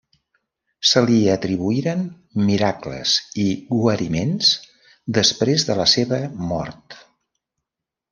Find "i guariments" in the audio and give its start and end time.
3.43-4.49